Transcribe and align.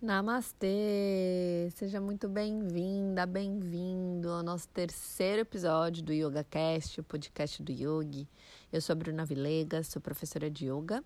Namastê! 0.00 1.70
Seja 1.74 2.02
muito 2.02 2.28
bem-vinda, 2.28 3.24
bem-vindo 3.24 4.30
ao 4.30 4.42
nosso 4.42 4.68
terceiro 4.68 5.40
episódio 5.40 6.02
do 6.02 6.12
YogaCast, 6.12 7.00
o 7.00 7.02
podcast 7.02 7.62
do 7.62 7.72
Yogi. 7.72 8.28
Eu 8.70 8.82
sou 8.82 8.92
a 8.92 8.96
Bruna 8.96 9.24
Vilegas, 9.24 9.86
sou 9.86 10.02
professora 10.02 10.50
de 10.50 10.70
Yoga 10.70 11.02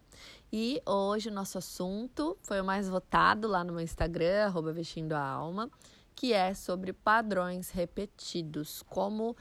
e 0.52 0.82
hoje 0.84 1.28
o 1.28 1.32
nosso 1.32 1.56
assunto 1.56 2.36
foi 2.42 2.60
o 2.60 2.64
mais 2.64 2.88
votado 2.88 3.46
lá 3.46 3.62
no 3.62 3.72
meu 3.72 3.80
Instagram, 3.80 4.46
arroba 4.46 4.72
Vestindo 4.72 5.12
a 5.12 5.22
Alma, 5.22 5.70
que 6.16 6.32
é 6.32 6.52
sobre 6.52 6.92
padrões 6.92 7.70
repetidos, 7.70 8.82
como 8.82 9.36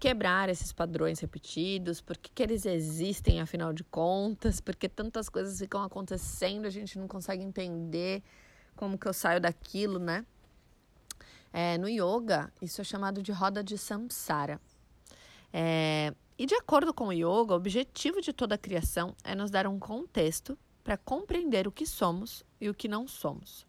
quebrar 0.00 0.48
esses 0.48 0.72
padrões 0.72 1.20
repetidos, 1.20 2.00
por 2.00 2.16
que, 2.16 2.32
que 2.32 2.42
eles 2.42 2.66
existem 2.66 3.40
afinal 3.40 3.72
de 3.72 3.84
contas, 3.84 4.60
porque 4.60 4.88
tantas 4.88 5.28
coisas 5.28 5.56
ficam 5.56 5.84
acontecendo, 5.84 6.66
a 6.66 6.70
gente 6.70 6.98
não 6.98 7.06
consegue 7.06 7.44
entender 7.44 8.24
como 8.78 8.96
que 8.96 9.08
eu 9.08 9.12
saio 9.12 9.40
daquilo, 9.40 9.98
né? 9.98 10.24
É, 11.52 11.76
no 11.78 11.88
yoga, 11.88 12.52
isso 12.62 12.80
é 12.80 12.84
chamado 12.84 13.20
de 13.20 13.32
roda 13.32 13.62
de 13.62 13.76
samsara. 13.76 14.60
É, 15.52 16.14
e 16.38 16.46
de 16.46 16.54
acordo 16.54 16.94
com 16.94 17.08
o 17.08 17.12
yoga, 17.12 17.54
o 17.54 17.56
objetivo 17.56 18.20
de 18.20 18.32
toda 18.32 18.54
a 18.54 18.58
criação 18.58 19.16
é 19.24 19.34
nos 19.34 19.50
dar 19.50 19.66
um 19.66 19.80
contexto 19.80 20.56
para 20.84 20.96
compreender 20.96 21.66
o 21.66 21.72
que 21.72 21.84
somos 21.84 22.44
e 22.60 22.68
o 22.68 22.74
que 22.74 22.86
não 22.86 23.08
somos. 23.08 23.66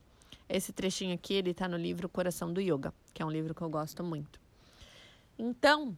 Esse 0.48 0.72
trechinho 0.72 1.16
aqui, 1.16 1.34
ele 1.34 1.52
está 1.52 1.68
no 1.68 1.78
livro 1.78 2.08
Coração 2.08 2.54
do 2.54 2.62
Yoga, 2.62 2.94
que 3.12 3.24
é 3.24 3.26
um 3.26 3.32
livro 3.32 3.56
que 3.56 3.64
eu 3.64 3.70
gosto 3.70 4.04
muito. 4.04 4.40
Então, 5.40 5.98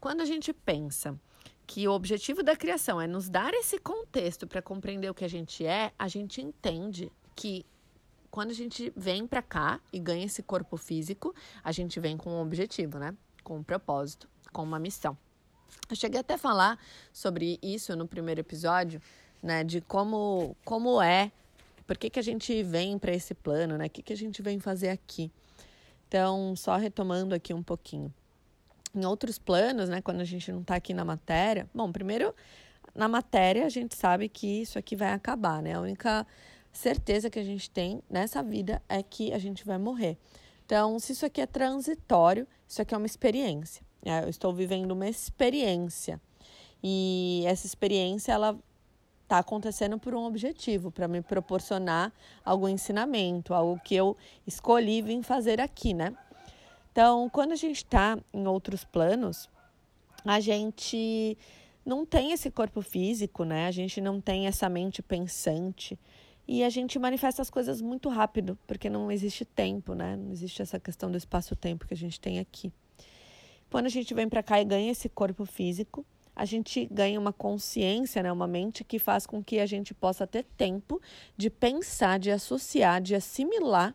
quando 0.00 0.22
a 0.22 0.24
gente 0.24 0.54
pensa 0.54 1.18
que 1.66 1.86
o 1.86 1.92
objetivo 1.92 2.42
da 2.42 2.56
criação 2.56 2.98
é 3.00 3.06
nos 3.06 3.28
dar 3.28 3.52
esse 3.52 3.78
contexto 3.78 4.46
para 4.46 4.62
compreender 4.62 5.10
o 5.10 5.14
que 5.14 5.24
a 5.24 5.28
gente 5.28 5.66
é, 5.66 5.92
a 5.98 6.08
gente 6.08 6.40
entende 6.40 7.12
que 7.34 7.66
quando 8.36 8.50
a 8.50 8.54
gente 8.54 8.92
vem 8.94 9.26
para 9.26 9.40
cá 9.40 9.80
e 9.90 9.98
ganha 9.98 10.26
esse 10.26 10.42
corpo 10.42 10.76
físico, 10.76 11.34
a 11.64 11.72
gente 11.72 11.98
vem 11.98 12.18
com 12.18 12.28
um 12.28 12.42
objetivo, 12.42 12.98
né? 12.98 13.16
Com 13.42 13.56
um 13.56 13.62
propósito, 13.62 14.28
com 14.52 14.62
uma 14.62 14.78
missão. 14.78 15.16
Eu 15.88 15.96
cheguei 15.96 16.20
até 16.20 16.34
a 16.34 16.38
falar 16.38 16.78
sobre 17.14 17.58
isso 17.62 17.96
no 17.96 18.06
primeiro 18.06 18.42
episódio, 18.42 19.00
né? 19.42 19.64
De 19.64 19.80
como, 19.80 20.54
como 20.66 21.00
é, 21.00 21.32
por 21.86 21.96
que, 21.96 22.10
que 22.10 22.18
a 22.18 22.22
gente 22.22 22.62
vem 22.62 22.98
para 22.98 23.10
esse 23.10 23.32
plano, 23.32 23.78
né? 23.78 23.86
O 23.86 23.90
que, 23.90 24.02
que 24.02 24.12
a 24.12 24.16
gente 24.16 24.42
vem 24.42 24.60
fazer 24.60 24.90
aqui. 24.90 25.32
Então, 26.06 26.54
só 26.56 26.76
retomando 26.76 27.34
aqui 27.34 27.54
um 27.54 27.62
pouquinho. 27.62 28.12
Em 28.94 29.06
outros 29.06 29.38
planos, 29.38 29.88
né? 29.88 30.02
Quando 30.02 30.20
a 30.20 30.24
gente 30.24 30.52
não 30.52 30.60
está 30.60 30.74
aqui 30.74 30.92
na 30.92 31.06
matéria. 31.06 31.66
Bom, 31.74 31.90
primeiro, 31.90 32.34
na 32.94 33.08
matéria, 33.08 33.64
a 33.64 33.70
gente 33.70 33.96
sabe 33.96 34.28
que 34.28 34.60
isso 34.60 34.78
aqui 34.78 34.94
vai 34.94 35.14
acabar, 35.14 35.62
né? 35.62 35.72
A 35.72 35.80
única 35.80 36.26
certeza 36.76 37.30
que 37.30 37.38
a 37.38 37.44
gente 37.44 37.70
tem 37.70 38.02
nessa 38.08 38.42
vida 38.42 38.82
é 38.88 39.02
que 39.02 39.32
a 39.32 39.38
gente 39.38 39.64
vai 39.64 39.78
morrer. 39.78 40.16
Então, 40.64 40.98
se 40.98 41.12
isso 41.12 41.24
aqui 41.24 41.40
é 41.40 41.46
transitório, 41.46 42.46
isso 42.68 42.82
aqui 42.82 42.94
é 42.94 42.98
uma 42.98 43.06
experiência. 43.06 43.84
É, 44.04 44.24
eu 44.24 44.28
estou 44.28 44.52
vivendo 44.52 44.92
uma 44.92 45.08
experiência. 45.08 46.20
E 46.82 47.42
essa 47.46 47.66
experiência, 47.66 48.32
ela 48.32 48.58
está 49.22 49.38
acontecendo 49.38 49.98
por 49.98 50.14
um 50.14 50.24
objetivo, 50.24 50.90
para 50.90 51.08
me 51.08 51.20
proporcionar 51.20 52.12
algum 52.44 52.68
ensinamento, 52.68 53.52
algo 53.52 53.80
que 53.82 53.94
eu 53.94 54.16
escolhi 54.46 55.02
vir 55.02 55.22
fazer 55.22 55.60
aqui, 55.60 55.92
né? 55.92 56.14
Então, 56.92 57.28
quando 57.28 57.52
a 57.52 57.56
gente 57.56 57.78
está 57.78 58.16
em 58.32 58.46
outros 58.46 58.84
planos, 58.84 59.48
a 60.24 60.40
gente 60.40 61.36
não 61.84 62.06
tem 62.06 62.32
esse 62.32 62.50
corpo 62.50 62.82
físico, 62.82 63.44
né? 63.44 63.66
A 63.66 63.70
gente 63.70 64.00
não 64.00 64.20
tem 64.20 64.46
essa 64.46 64.68
mente 64.68 65.02
pensante. 65.02 65.98
E 66.48 66.62
a 66.62 66.70
gente 66.70 66.98
manifesta 66.98 67.42
as 67.42 67.50
coisas 67.50 67.80
muito 67.80 68.08
rápido, 68.08 68.56
porque 68.66 68.88
não 68.88 69.10
existe 69.10 69.44
tempo, 69.44 69.94
né? 69.94 70.16
Não 70.16 70.30
existe 70.30 70.62
essa 70.62 70.78
questão 70.78 71.10
do 71.10 71.16
espaço-tempo 71.16 71.86
que 71.86 71.94
a 71.94 71.96
gente 71.96 72.20
tem 72.20 72.38
aqui. 72.38 72.72
Quando 73.70 73.86
a 73.86 73.90
gente 73.90 74.14
vem 74.14 74.28
para 74.28 74.42
cá 74.42 74.60
e 74.60 74.64
ganha 74.64 74.92
esse 74.92 75.08
corpo 75.08 75.44
físico, 75.44 76.06
a 76.36 76.44
gente 76.44 76.86
ganha 76.86 77.18
uma 77.18 77.32
consciência, 77.32 78.22
né, 78.22 78.30
uma 78.30 78.46
mente 78.46 78.84
que 78.84 78.98
faz 78.98 79.26
com 79.26 79.42
que 79.42 79.58
a 79.58 79.64
gente 79.64 79.94
possa 79.94 80.26
ter 80.26 80.44
tempo 80.44 81.00
de 81.34 81.48
pensar, 81.48 82.18
de 82.18 82.30
associar, 82.30 83.00
de 83.00 83.14
assimilar, 83.14 83.94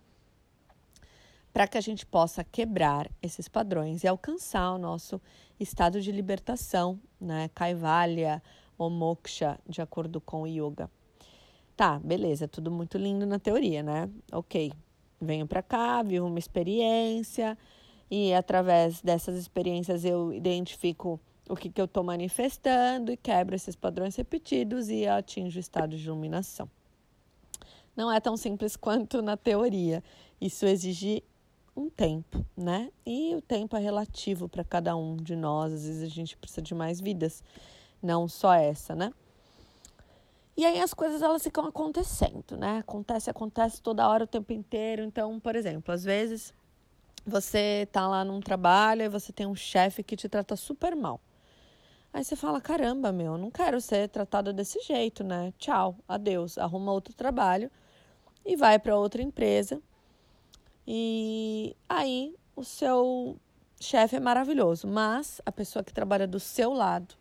para 1.53 1.68
que 1.68 1.78
a 1.78 1.81
gente 1.81 2.06
possa 2.06 2.44
quebrar 2.44 3.09
esses 3.22 3.47
padrões 3.47 4.03
e 4.03 4.08
alcançar 4.08 4.72
o 4.72 4.78
nosso 4.80 5.22
estado 5.59 6.02
de 6.02 6.12
libertação, 6.12 7.00
né, 7.20 7.50
Kaivalya 7.53 8.42
ou 8.78 8.90
Moksha, 8.90 9.59
de 9.70 9.81
acordo 9.81 10.20
com 10.20 10.42
o 10.42 10.47
yoga. 10.47 10.90
Tá, 11.81 11.97
beleza, 11.97 12.47
tudo 12.47 12.69
muito 12.69 12.96
lindo 12.96 13.25
na 13.25 13.40
teoria, 13.40 13.81
né? 13.81 14.08
Ok, 14.31 14.72
venho 15.19 15.47
para 15.47 15.64
cá, 15.64 16.03
vivo 16.03 16.28
uma 16.28 16.38
experiência 16.38 17.58
e 18.08 18.36
através 18.36 19.02
dessas 19.02 19.36
experiências 19.36 20.06
eu 20.06 20.31
identifico 20.31 21.20
o 21.50 21.56
que, 21.56 21.72
que 21.72 21.81
eu 21.81 21.86
estou 21.86 22.03
manifestando 22.03 23.12
e 23.12 23.18
quebro 23.18 23.56
esses 23.56 23.75
padrões 23.75 24.16
repetidos 24.16 24.90
e 24.90 25.08
atinjo 25.08 25.58
o 25.58 25.59
estado 25.59 25.97
de 25.97 26.06
iluminação. 26.06 26.70
Não 27.97 28.12
é 28.12 28.20
tão 28.20 28.38
simples 28.38 28.75
quanto 28.75 29.20
na 29.24 29.36
teoria. 29.36 30.03
Isso 30.40 30.68
exige 30.68 31.24
um 31.75 31.90
tempo, 31.90 32.46
né? 32.56 32.91
E 33.03 33.34
o 33.34 33.41
tempo 33.41 33.75
é 33.75 33.80
relativo 33.80 34.47
para 34.47 34.64
cada 34.64 34.96
um 34.96 35.18
de 35.18 35.36
nós. 35.36 35.74
Às 35.74 35.86
vezes 35.88 36.03
a 36.03 36.14
gente 36.14 36.38
precisa 36.38 36.62
de 36.62 36.75
mais 36.75 37.02
vidas, 37.02 37.44
não 38.03 38.28
só 38.28 38.53
essa, 38.53 38.94
né? 38.94 39.12
E 40.62 40.66
aí 40.66 40.80
as 40.80 40.94
coisas 40.94 41.24
elas 41.24 41.42
ficam 41.42 41.66
acontecendo, 41.66 42.56
né? 42.56 42.78
Acontece, 42.78 43.32
acontece 43.32 43.82
toda 43.82 44.08
hora, 44.08 44.26
o 44.26 44.28
tempo 44.28 44.54
inteiro. 44.54 45.04
Então, 45.04 45.40
por 45.40 45.56
exemplo, 45.56 45.92
às 45.92 46.04
vezes 46.04 46.54
você 47.26 47.88
tá 47.92 48.08
lá 48.08 48.24
num 48.24 48.40
trabalho 48.40 49.02
e 49.02 49.10
você 49.10 49.34
tem 49.34 49.48
um 49.48 49.56
chefe 49.56 50.04
que 50.04 50.16
te 50.16 50.30
trata 50.30 50.56
super 50.56 50.96
mal. 50.96 51.20
Aí 52.14 52.24
você 52.24 52.36
fala: 52.36 52.62
caramba, 52.62 53.12
meu, 53.12 53.40
não 53.40 53.50
quero 53.50 53.82
ser 53.82 54.08
tratado 54.10 54.54
desse 54.54 54.80
jeito, 54.82 55.24
né? 55.24 55.52
Tchau, 55.58 55.96
adeus. 56.08 56.60
Arruma 56.60 56.92
outro 56.92 57.16
trabalho 57.16 57.72
e 58.46 58.56
vai 58.56 58.78
para 58.78 58.96
outra 58.96 59.24
empresa. 59.24 59.82
E 60.86 61.76
aí 61.90 62.36
o 62.56 62.64
seu 62.64 63.36
chefe 63.80 64.16
é 64.16 64.20
maravilhoso, 64.20 64.88
mas 64.88 65.42
a 65.44 65.52
pessoa 65.52 65.84
que 65.84 65.92
trabalha 65.92 66.28
do 66.28 66.40
seu 66.40 66.72
lado 66.72 67.16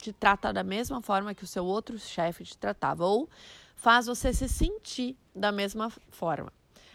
te 0.00 0.12
trata 0.12 0.52
da 0.52 0.62
mesma 0.62 1.00
forma 1.02 1.34
que 1.34 1.44
o 1.44 1.46
seu 1.46 1.64
outro 1.64 1.98
chefe 1.98 2.44
te 2.44 2.56
tratava, 2.56 3.04
ou 3.04 3.28
faz 3.76 4.06
você 4.06 4.32
se 4.32 4.48
sentir 4.48 5.16
da 5.34 5.52
mesma 5.52 5.90
forma. 6.10 6.52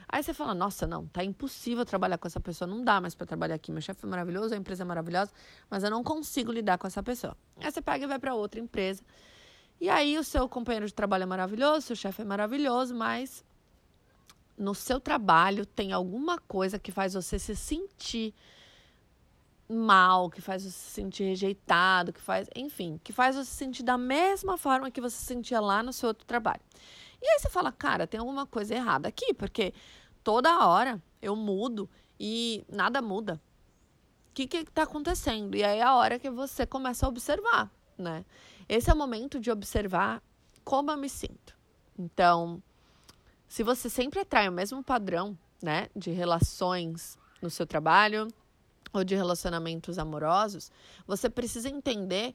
Aí 0.07 0.23
você 0.23 0.33
fala: 0.33 0.53
Nossa, 0.53 0.85
não, 0.85 1.07
tá 1.07 1.23
impossível 1.23 1.85
trabalhar 1.85 2.17
com 2.17 2.27
essa 2.27 2.39
pessoa, 2.39 2.67
não 2.67 2.83
dá 2.83 3.01
mais 3.01 3.15
para 3.15 3.25
trabalhar 3.25 3.55
aqui. 3.55 3.71
Meu 3.71 3.81
chefe 3.81 4.05
é 4.05 4.07
maravilhoso, 4.07 4.53
a 4.53 4.57
empresa 4.57 4.83
é 4.83 4.85
maravilhosa, 4.85 5.31
mas 5.69 5.83
eu 5.83 5.89
não 5.89 6.03
consigo 6.03 6.51
lidar 6.51 6.77
com 6.77 6.87
essa 6.87 7.01
pessoa. 7.01 7.35
Aí 7.57 7.71
você 7.71 7.81
pega 7.81 8.05
e 8.05 8.07
vai 8.07 8.19
para 8.19 8.33
outra 8.33 8.59
empresa. 8.59 9.03
E 9.79 9.89
aí 9.89 10.17
o 10.17 10.23
seu 10.23 10.47
companheiro 10.47 10.85
de 10.85 10.93
trabalho 10.93 11.23
é 11.23 11.25
maravilhoso, 11.25 11.87
seu 11.87 11.95
chefe 11.95 12.21
é 12.21 12.25
maravilhoso, 12.25 12.95
mas 12.95 13.43
no 14.57 14.73
seu 14.73 14.99
trabalho 14.99 15.65
tem 15.65 15.91
alguma 15.91 16.39
coisa 16.39 16.79
que 16.79 16.91
faz 16.91 17.13
você 17.13 17.37
se 17.37 17.55
sentir 17.55 18.33
mal, 19.67 20.29
que 20.29 20.41
faz 20.41 20.63
você 20.63 20.71
se 20.71 20.91
sentir 20.91 21.23
rejeitado, 21.23 22.13
que 22.13 22.21
faz, 22.21 22.47
enfim, 22.55 22.99
que 23.03 23.11
faz 23.11 23.35
você 23.35 23.45
se 23.45 23.55
sentir 23.55 23.83
da 23.83 23.97
mesma 23.97 24.57
forma 24.57 24.91
que 24.91 25.01
você 25.01 25.17
se 25.17 25.25
sentia 25.25 25.59
lá 25.59 25.81
no 25.81 25.91
seu 25.91 26.09
outro 26.09 26.25
trabalho. 26.25 26.61
E 27.21 27.27
aí 27.27 27.39
você 27.39 27.49
fala, 27.49 27.71
cara, 27.71 28.05
tem 28.05 28.19
alguma 28.19 28.45
coisa 28.45 28.75
errada 28.75 29.07
aqui, 29.07 29.33
porque 29.33 29.73
toda 30.23 30.67
hora 30.67 31.01
eu 31.21 31.35
mudo 31.35 31.89
e 32.19 32.63
nada 32.69 33.01
muda. 33.01 33.41
O 34.29 34.33
que 34.35 34.47
que 34.47 34.57
está 34.57 34.83
acontecendo? 34.83 35.55
E 35.55 35.63
aí 35.63 35.79
é 35.79 35.83
a 35.83 35.95
hora 35.95 36.19
que 36.19 36.29
você 36.29 36.65
começa 36.65 37.05
a 37.05 37.09
observar, 37.09 37.71
né? 37.97 38.25
Esse 38.67 38.89
é 38.89 38.93
o 38.93 38.97
momento 38.97 39.39
de 39.39 39.49
observar 39.49 40.21
como 40.63 40.91
eu 40.91 40.97
me 40.97 41.09
sinto. 41.09 41.55
Então, 41.97 42.61
se 43.47 43.63
você 43.63 43.89
sempre 43.89 44.19
atrai 44.19 44.49
o 44.49 44.51
mesmo 44.51 44.83
padrão, 44.83 45.37
né, 45.61 45.87
de 45.95 46.11
relações 46.11 47.17
no 47.41 47.49
seu 47.49 47.65
trabalho, 47.65 48.27
ou 48.93 49.03
de 49.03 49.15
relacionamentos 49.15 49.97
amorosos, 49.97 50.71
você 51.05 51.29
precisa 51.29 51.69
entender 51.69 52.33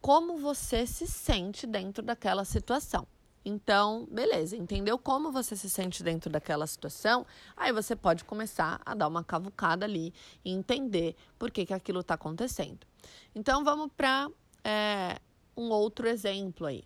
como 0.00 0.38
você 0.38 0.86
se 0.86 1.06
sente 1.06 1.66
dentro 1.66 2.02
daquela 2.02 2.44
situação. 2.44 3.06
Então, 3.44 4.06
beleza, 4.10 4.56
entendeu 4.56 4.96
como 4.98 5.32
você 5.32 5.56
se 5.56 5.68
sente 5.68 6.02
dentro 6.02 6.30
daquela 6.30 6.66
situação? 6.66 7.26
Aí 7.56 7.72
você 7.72 7.96
pode 7.96 8.24
começar 8.24 8.80
a 8.86 8.94
dar 8.94 9.08
uma 9.08 9.24
cavucada 9.24 9.84
ali 9.84 10.14
e 10.44 10.52
entender 10.52 11.16
por 11.38 11.50
que, 11.50 11.66
que 11.66 11.74
aquilo 11.74 12.00
está 12.00 12.14
acontecendo. 12.14 12.86
Então, 13.34 13.64
vamos 13.64 13.90
para 13.96 14.30
é, 14.62 15.18
um 15.56 15.70
outro 15.70 16.06
exemplo 16.08 16.66
aí 16.66 16.84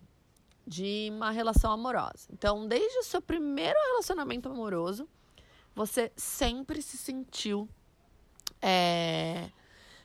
de 0.65 1.09
uma 1.11 1.31
relação 1.31 1.71
amorosa. 1.71 2.27
Então, 2.33 2.67
desde 2.67 2.97
o 2.99 3.03
seu 3.03 3.21
primeiro 3.21 3.79
relacionamento 3.91 4.49
amoroso, 4.49 5.07
você 5.75 6.11
sempre 6.17 6.81
se 6.81 6.97
sentiu 6.97 7.69
é, 8.61 9.49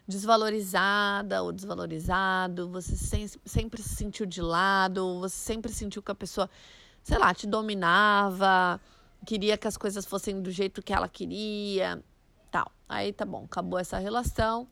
desvalorizada 0.07 1.43
ou 1.43 1.53
desvalorizado, 1.53 2.69
você 2.69 2.97
sempre 3.45 3.83
se 3.83 3.95
sentiu 3.97 4.27
de 4.27 4.43
lado, 4.43 5.21
você 5.21 5.37
sempre 5.37 5.73
sentiu 5.73 6.03
que 6.03 6.11
a 6.11 6.15
pessoa, 6.15 6.49
sei 7.03 7.19
lá, 7.19 7.33
te 7.33 7.47
dominava, 7.47 8.81
queria 9.25 9.57
que 9.57 9.69
as 9.69 9.77
coisas 9.77 10.05
fossem 10.05 10.41
do 10.41 10.51
jeito 10.51 10.83
que 10.83 10.93
ela 10.93 11.09
queria, 11.09 12.03
tal. 12.51 12.71
Aí 12.89 13.13
tá 13.13 13.25
bom, 13.25 13.45
acabou 13.45 13.79
essa 13.79 13.99
relação 13.99 14.69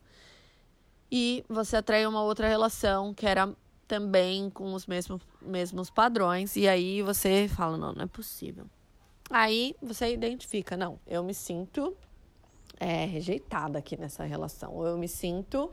e 1.11 1.43
você 1.49 1.77
atraiu 1.77 2.09
uma 2.09 2.23
outra 2.23 2.47
relação 2.47 3.13
que 3.13 3.25
era 3.25 3.53
também 3.87 4.49
com 4.49 4.73
os 4.73 4.87
mesmos, 4.87 5.21
mesmos 5.41 5.89
padrões, 5.89 6.55
e 6.55 6.65
aí 6.65 7.01
você 7.01 7.49
fala: 7.49 7.77
não, 7.77 7.91
não 7.91 8.03
é 8.03 8.07
possível. 8.07 8.65
Aí 9.29 9.75
você 9.81 10.13
identifica: 10.13 10.77
não, 10.77 10.97
eu 11.05 11.21
me 11.21 11.33
sinto 11.33 11.95
é, 12.81 13.05
rejeitada 13.05 13.77
aqui 13.77 13.95
nessa 13.95 14.23
relação, 14.23 14.73
ou 14.73 14.87
eu 14.87 14.97
me 14.97 15.07
sinto 15.07 15.71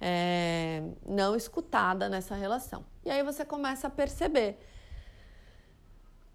é, 0.00 0.84
não 1.04 1.34
escutada 1.34 2.08
nessa 2.08 2.36
relação. 2.36 2.84
E 3.04 3.10
aí 3.10 3.24
você 3.24 3.44
começa 3.44 3.88
a 3.88 3.90
perceber 3.90 4.56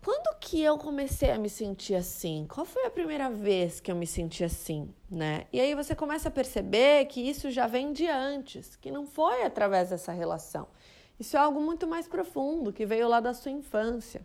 quando 0.04 0.38
que 0.39 0.62
eu 0.62 0.77
comecei 0.77 1.31
a 1.31 1.38
me 1.38 1.50
sentir 1.50 1.95
assim? 1.95 2.45
Qual 2.54 2.66
foi 2.66 2.86
a 2.86 2.89
primeira 2.89 3.30
vez 3.30 3.80
que 3.80 3.89
eu 3.89 3.95
me 3.95 4.06
senti 4.06 4.44
assim, 4.44 4.94
né? 5.10 5.45
E 5.54 5.60
aí 5.62 5.74
você 5.74 5.95
começa 5.95 6.27
a 6.27 6.31
perceber 6.31 7.06
que 7.06 7.21
isso 7.21 7.50
já 7.50 7.66
vem 7.66 7.94
de 7.94 8.06
antes, 8.06 8.75
que 8.75 8.92
não 8.92 9.06
foi 9.06 9.44
através 9.44 9.89
dessa 9.89 10.12
relação. 10.12 10.68
Isso 11.18 11.38
é 11.38 11.39
algo 11.39 11.62
muito 11.62 11.88
mais 11.88 12.10
profundo, 12.10 12.74
que 12.74 12.86
veio 12.86 13.07
lá 13.07 13.21
da 13.21 13.33
sua 13.33 13.51
infância. 13.51 14.21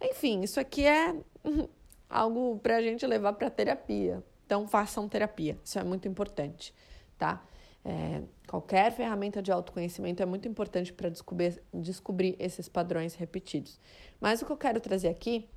Enfim, 0.00 0.42
isso 0.42 0.58
aqui 0.58 0.84
é 0.84 1.14
algo 2.10 2.58
para 2.60 2.78
a 2.78 2.82
gente 2.82 3.06
levar 3.06 3.32
para 3.34 3.48
terapia. 3.48 4.24
Então, 4.50 4.66
façam 4.66 5.08
terapia. 5.08 5.56
Isso 5.64 5.78
é 5.78 5.84
muito 5.84 6.08
importante, 6.08 6.74
tá? 7.16 7.40
É, 7.84 8.20
qualquer 8.48 8.90
ferramenta 8.90 9.40
de 9.40 9.52
autoconhecimento 9.52 10.20
é 10.20 10.26
muito 10.26 10.48
importante 10.48 10.92
para 10.92 11.08
descobrir, 11.08 11.62
descobrir 11.72 12.34
esses 12.36 12.68
padrões 12.68 13.14
repetidos. 13.14 13.78
Mas 14.20 14.42
o 14.42 14.46
que 14.46 14.50
eu 14.50 14.56
quero 14.56 14.80
trazer 14.80 15.06
aqui 15.06 15.48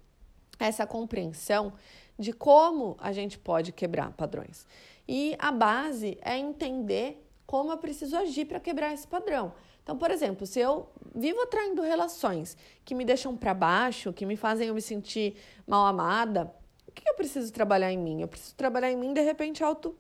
é 0.60 0.66
essa 0.68 0.86
compreensão 0.86 1.74
de 2.20 2.32
como 2.32 2.96
a 3.00 3.12
gente 3.12 3.40
pode 3.40 3.72
quebrar 3.72 4.12
padrões. 4.12 4.68
E 5.08 5.36
a 5.40 5.52
base 5.52 6.20
é 6.22 6.38
entender 6.38 7.28
como 7.48 7.72
eu 7.72 7.78
preciso 7.80 8.16
agir 8.16 8.46
para 8.46 8.60
quebrar 8.60 8.94
esse 8.94 9.08
padrão. 9.08 9.54
Então, 9.82 9.98
por 9.98 10.12
exemplo, 10.12 10.46
se 10.46 10.60
eu 10.60 10.88
vivo 11.16 11.42
atraindo 11.42 11.82
relações 11.82 12.56
que 12.86 12.94
me 12.94 13.04
deixam 13.04 13.36
para 13.36 13.56
baixo, 13.56 14.14
que 14.14 14.24
me 14.24 14.36
fazem 14.36 14.68
eu 14.68 14.76
me 14.76 14.84
sentir 14.84 15.36
mal 15.66 15.84
amada, 15.88 16.54
que 16.94 17.10
eu 17.10 17.16
preciso 17.16 17.52
trabalhar 17.52 17.92
em 17.92 17.98
mim? 17.98 18.22
Eu 18.22 18.28
preciso 18.28 18.56
trabalhar 18.56 18.92
em 18.92 18.98
mim, 18.98 19.14
de 19.14 19.22
repente, 19.22 19.64
auto 19.64 19.96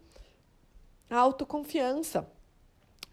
a 1.09 1.19
autoconfiança, 1.19 2.27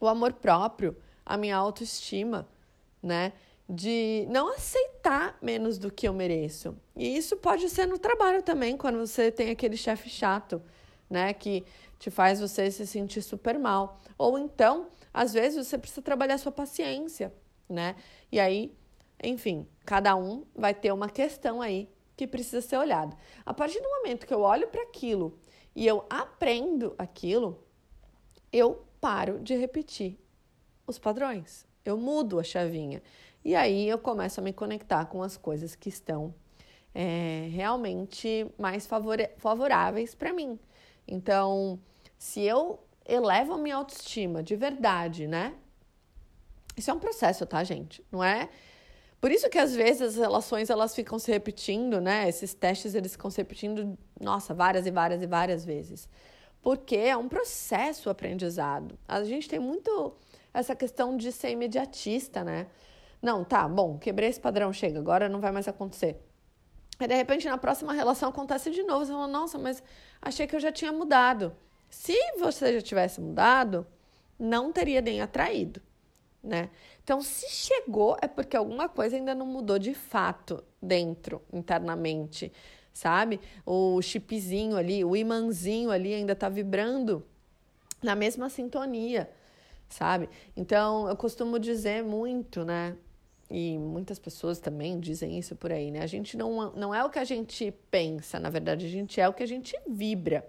o 0.01 0.09
amor 0.09 0.33
próprio, 0.33 0.97
a 1.25 1.37
minha 1.37 1.57
autoestima, 1.57 2.49
né? 3.03 3.33
De 3.69 4.27
não 4.31 4.53
aceitar 4.53 5.39
menos 5.41 5.79
do 5.79 5.93
que 5.93 6.09
eu 6.09 6.13
mereço. 6.13 6.77
E 6.97 7.17
isso 7.17 7.37
pode 7.37 7.69
ser 7.69 7.87
no 7.87 7.99
trabalho 7.99 8.43
também, 8.43 8.77
quando 8.77 8.99
você 8.99 9.31
tem 9.31 9.51
aquele 9.51 9.77
chefe 9.77 10.09
chato, 10.09 10.63
né? 11.09 11.33
Que 11.35 11.65
te 11.99 12.11
faz 12.11 12.41
você 12.41 12.71
se 12.71 12.87
sentir 12.87 13.23
super 13.23 13.59
mal. 13.59 13.99
Ou 14.17 14.39
então, 14.39 14.89
às 15.13 15.35
vezes, 15.35 15.67
você 15.67 15.77
precisa 15.77 16.03
trabalhar 16.03 16.39
sua 16.39 16.51
paciência, 16.51 17.33
né? 17.69 17.97
E 18.33 18.41
aí, 18.41 18.75
enfim, 19.23 19.67
cada 19.85 20.17
um 20.17 20.45
vai 20.55 20.73
ter 20.73 20.91
uma 20.91 21.09
questão 21.09 21.61
aí 21.61 21.89
que 22.21 22.27
precisa 22.27 22.61
ser 22.61 22.77
olhada. 22.77 23.17
A 23.47 23.55
partir 23.55 23.81
do 23.81 23.89
momento 23.89 24.27
que 24.27 24.35
eu 24.35 24.43
olho 24.43 24.69
para 24.69 24.83
aquilo 24.83 25.39
e 25.75 25.87
eu 25.87 26.05
aprendo 26.11 26.95
aquilo, 26.99 27.65
eu 28.53 28.85
paro 29.01 29.41
de 29.41 29.57
repetir 29.57 30.19
os 30.87 30.99
padrões. 30.99 31.65
Eu 31.83 31.97
mudo 31.97 32.39
a 32.39 32.43
chavinha. 32.45 33.03
E 33.43 33.55
aí 33.55 33.89
eu 33.89 33.99
começo 33.99 34.39
a 34.39 34.43
me 34.43 34.53
conectar 34.53 35.07
com 35.07 35.23
as 35.23 35.39
coisas 35.39 35.75
que 35.75 35.89
estão 35.89 36.35
é, 36.95 37.49
realmente 37.51 38.47
mais 38.59 38.87
favoráveis 39.39 40.15
para 40.15 40.31
mim. 40.31 40.59
Então, 41.09 41.81
se 42.19 42.43
eu 42.43 42.81
elevo 43.07 43.55
a 43.55 43.59
minha 43.59 43.77
autoestima 43.77 44.43
de 44.43 44.57
verdade, 44.57 45.27
né? 45.27 45.55
Isso 46.77 46.91
é 46.91 46.95
um 46.95 47.01
processo, 47.01 47.47
tá, 47.47 47.65
gente? 47.65 48.05
Não 48.13 48.23
é? 48.23 48.51
Por 49.21 49.31
isso 49.31 49.51
que 49.51 49.59
às 49.59 49.75
vezes 49.75 50.03
as 50.03 50.17
relações 50.17 50.71
elas 50.71 50.95
ficam 50.95 51.19
se 51.19 51.31
repetindo, 51.31 52.01
né? 52.01 52.29
Esses 52.29 52.55
testes 52.55 52.95
eles 52.95 53.13
ficam 53.13 53.31
se 53.31 53.39
repetindo, 53.39 53.99
nossa, 54.19 54.55
várias 54.55 54.87
e 54.87 54.91
várias 54.91 55.23
e 55.23 55.27
várias 55.27 55.65
vezes 55.65 56.09
porque 56.63 56.97
é 56.97 57.17
um 57.17 57.29
processo 57.29 58.11
aprendizado. 58.11 58.99
A 59.07 59.23
gente 59.25 59.49
tem 59.49 59.59
muito 59.59 60.15
essa 60.53 60.75
questão 60.75 61.17
de 61.17 61.33
ser 61.33 61.51
imediatista, 61.51 62.45
né? 62.45 62.67
Não, 63.23 63.45
tá, 63.45 63.69
bom, 63.69 63.99
quebrei 63.99 64.29
esse 64.29 64.41
padrão, 64.41 64.73
chega, 64.73 64.99
agora 64.99 65.29
não 65.29 65.41
vai 65.41 65.53
mais 65.53 65.69
acontecer. 65.69 66.21
E 66.99 67.07
de 67.07 67.15
repente 67.15 67.49
na 67.49 67.59
próxima 67.59 67.93
relação 67.93 68.29
acontece 68.29 68.71
de 68.71 68.83
novo, 68.83 69.05
você 69.05 69.13
fala, 69.13 69.27
nossa, 69.27 69.59
mas 69.59 69.83
achei 70.21 70.47
que 70.47 70.55
eu 70.55 70.61
já 70.61 70.73
tinha 70.73 70.93
mudado. 70.93 71.55
Se 71.89 72.17
você 72.39 72.75
já 72.75 72.81
tivesse 72.81 73.21
mudado, 73.21 73.87
não 74.39 74.73
teria 74.73 75.01
nem 75.01 75.21
atraído, 75.21 75.81
né? 76.43 76.71
Então, 77.11 77.21
se 77.23 77.51
chegou, 77.51 78.17
é 78.23 78.29
porque 78.29 78.57
alguma 78.57 78.89
coisa 78.89 79.17
ainda 79.17 79.35
não 79.35 79.45
mudou 79.45 79.81
de 79.81 79.95
fato 79.95 80.63
dentro, 80.81 81.43
internamente 81.53 82.53
sabe? 82.93 83.41
O 83.67 84.01
chipzinho 84.01 84.77
ali, 84.77 85.05
o 85.05 85.17
imãzinho 85.17 85.91
ali 85.91 86.15
ainda 86.15 86.35
está 86.35 86.49
vibrando 86.49 87.27
na 88.01 88.15
mesma 88.15 88.49
sintonia, 88.49 89.29
sabe? 89.89 90.29
Então, 90.57 91.09
eu 91.09 91.17
costumo 91.17 91.59
dizer 91.59 92.05
muito, 92.05 92.65
né? 92.65 92.97
E 93.51 93.77
muitas 93.77 94.21
pessoas 94.21 94.61
também 94.61 95.01
dizem 95.01 95.37
isso 95.37 95.57
por 95.57 95.73
aí, 95.73 95.91
né? 95.91 96.05
A 96.05 96.07
gente 96.07 96.37
não, 96.37 96.71
não 96.77 96.95
é 96.95 97.05
o 97.05 97.11
que 97.11 97.19
a 97.19 97.25
gente 97.25 97.73
pensa, 97.91 98.39
na 98.39 98.51
verdade, 98.51 98.87
a 98.87 98.89
gente 98.89 99.21
é 99.21 99.29
o 99.29 99.33
que 99.33 99.43
a 99.43 99.49
gente 99.49 99.77
vibra. 99.89 100.49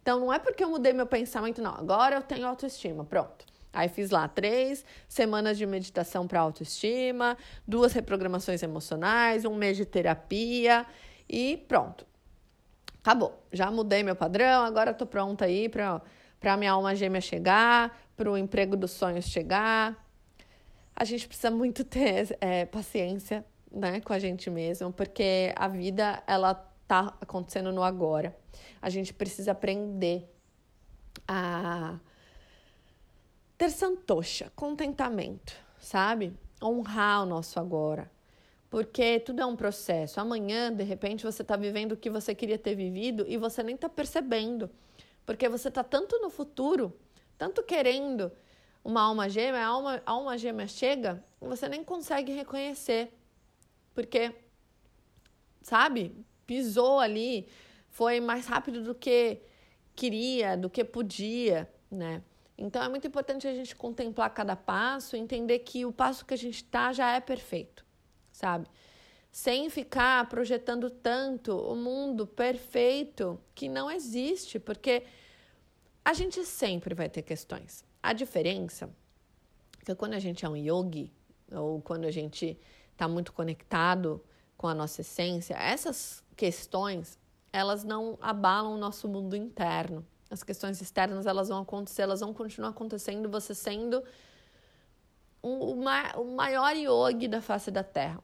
Então, 0.00 0.18
não 0.18 0.32
é 0.32 0.38
porque 0.38 0.64
eu 0.64 0.70
mudei 0.70 0.94
meu 0.94 1.06
pensamento, 1.06 1.60
não. 1.60 1.74
Agora 1.74 2.16
eu 2.16 2.22
tenho 2.22 2.46
autoestima, 2.46 3.04
pronto. 3.04 3.57
Aí 3.72 3.88
fiz 3.88 4.10
lá 4.10 4.26
três 4.26 4.84
semanas 5.08 5.58
de 5.58 5.66
meditação 5.66 6.26
para 6.26 6.40
autoestima, 6.40 7.36
duas 7.66 7.92
reprogramações 7.92 8.62
emocionais, 8.62 9.44
um 9.44 9.54
mês 9.54 9.76
de 9.76 9.84
terapia 9.84 10.86
e 11.28 11.56
pronto. 11.68 12.06
Acabou. 13.00 13.42
Já 13.52 13.70
mudei 13.70 14.02
meu 14.02 14.16
padrão, 14.16 14.64
agora 14.64 14.90
estou 14.90 15.06
pronta 15.06 15.44
aí 15.44 15.68
para 15.68 16.02
a 16.42 16.56
minha 16.56 16.72
alma 16.72 16.94
gêmea 16.94 17.20
chegar, 17.20 17.98
para 18.16 18.30
o 18.30 18.36
emprego 18.36 18.76
dos 18.76 18.90
sonhos 18.90 19.26
chegar. 19.26 19.96
A 20.94 21.04
gente 21.04 21.28
precisa 21.28 21.50
muito 21.50 21.84
ter 21.84 22.36
é, 22.40 22.66
paciência 22.66 23.44
né, 23.70 24.00
com 24.00 24.12
a 24.12 24.18
gente 24.18 24.50
mesmo, 24.50 24.92
porque 24.92 25.52
a 25.56 25.68
vida 25.68 26.22
ela 26.26 26.54
tá 26.86 27.14
acontecendo 27.20 27.70
no 27.70 27.82
agora. 27.82 28.36
A 28.80 28.90
gente 28.90 29.12
precisa 29.14 29.52
aprender 29.52 30.28
a 31.26 31.98
ter 33.58 33.70
santocha, 33.70 34.52
contentamento, 34.54 35.52
sabe? 35.80 36.32
Honrar 36.62 37.24
o 37.24 37.26
nosso 37.26 37.58
agora. 37.58 38.08
Porque 38.70 39.18
tudo 39.18 39.42
é 39.42 39.46
um 39.46 39.56
processo. 39.56 40.20
Amanhã, 40.20 40.72
de 40.72 40.84
repente, 40.84 41.24
você 41.24 41.42
está 41.42 41.56
vivendo 41.56 41.92
o 41.92 41.96
que 41.96 42.08
você 42.08 42.34
queria 42.34 42.58
ter 42.58 42.76
vivido 42.76 43.24
e 43.26 43.36
você 43.36 43.62
nem 43.62 43.74
está 43.74 43.88
percebendo. 43.88 44.70
Porque 45.26 45.48
você 45.48 45.68
está 45.68 45.82
tanto 45.82 46.18
no 46.20 46.30
futuro, 46.30 46.96
tanto 47.36 47.62
querendo 47.62 48.30
uma 48.84 49.02
alma 49.02 49.28
gêmea, 49.28 49.60
a 49.60 49.66
alma, 49.66 50.02
a 50.06 50.10
alma 50.12 50.38
gêmea 50.38 50.68
chega 50.68 51.24
e 51.42 51.46
você 51.46 51.68
nem 51.68 51.82
consegue 51.82 52.32
reconhecer. 52.32 53.12
Porque, 53.92 54.32
sabe, 55.62 56.14
pisou 56.46 57.00
ali, 57.00 57.48
foi 57.88 58.20
mais 58.20 58.46
rápido 58.46 58.84
do 58.84 58.94
que 58.94 59.42
queria, 59.96 60.56
do 60.56 60.70
que 60.70 60.84
podia, 60.84 61.68
né? 61.90 62.22
Então 62.58 62.82
é 62.82 62.88
muito 62.88 63.06
importante 63.06 63.46
a 63.46 63.54
gente 63.54 63.74
contemplar 63.74 64.34
cada 64.34 64.56
passo, 64.56 65.16
entender 65.16 65.60
que 65.60 65.86
o 65.86 65.92
passo 65.92 66.26
que 66.26 66.34
a 66.34 66.38
gente 66.38 66.56
está 66.56 66.92
já 66.92 67.14
é 67.14 67.20
perfeito 67.20 67.86
sabe? 68.38 68.68
Sem 69.30 69.68
ficar 69.68 70.28
projetando 70.28 70.88
tanto 70.88 71.56
o 71.56 71.74
mundo 71.74 72.26
perfeito 72.26 73.38
que 73.54 73.68
não 73.68 73.90
existe, 73.90 74.58
porque 74.58 75.02
a 76.04 76.14
gente 76.14 76.44
sempre 76.44 76.94
vai 76.94 77.08
ter 77.08 77.22
questões. 77.22 77.84
A 78.02 78.12
diferença 78.12 78.88
é 79.80 79.84
que 79.84 79.94
quando 79.94 80.14
a 80.14 80.18
gente 80.18 80.44
é 80.44 80.48
um 80.48 80.56
yogi, 80.56 81.12
ou 81.52 81.80
quando 81.82 82.04
a 82.04 82.10
gente 82.10 82.58
está 82.92 83.08
muito 83.08 83.32
conectado 83.32 84.22
com 84.56 84.68
a 84.68 84.74
nossa 84.74 85.00
essência, 85.00 85.54
essas 85.54 86.22
questões 86.36 87.18
elas 87.52 87.82
não 87.82 88.18
abalam 88.20 88.74
o 88.74 88.78
nosso 88.78 89.08
mundo 89.08 89.34
interno. 89.34 90.06
As 90.30 90.42
questões 90.42 90.80
externas 90.80 91.26
elas 91.26 91.48
vão 91.48 91.60
acontecer, 91.60 92.02
elas 92.02 92.20
vão 92.20 92.34
continuar 92.34 92.70
acontecendo, 92.70 93.28
você 93.28 93.54
sendo 93.54 94.02
o, 95.42 95.72
o 95.72 96.36
maior 96.36 96.76
yogi 96.76 97.28
da 97.28 97.40
face 97.40 97.70
da 97.70 97.82
Terra. 97.82 98.22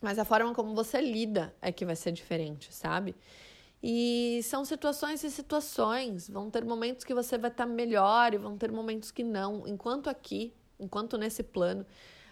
Mas 0.00 0.18
a 0.18 0.24
forma 0.24 0.52
como 0.52 0.74
você 0.74 1.00
lida 1.00 1.54
é 1.62 1.70
que 1.70 1.84
vai 1.84 1.94
ser 1.94 2.12
diferente, 2.12 2.74
sabe? 2.74 3.14
E 3.82 4.40
são 4.44 4.64
situações 4.64 5.24
e 5.24 5.30
situações. 5.30 6.28
Vão 6.28 6.50
ter 6.50 6.64
momentos 6.64 7.04
que 7.04 7.14
você 7.14 7.38
vai 7.38 7.50
estar 7.50 7.66
melhor 7.66 8.34
e 8.34 8.38
vão 8.38 8.56
ter 8.56 8.70
momentos 8.70 9.10
que 9.10 9.24
não. 9.24 9.66
Enquanto 9.66 10.10
aqui, 10.10 10.52
enquanto 10.78 11.16
nesse 11.16 11.42
plano, 11.42 11.86